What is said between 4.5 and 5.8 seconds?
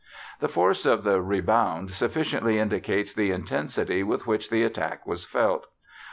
attack was felt.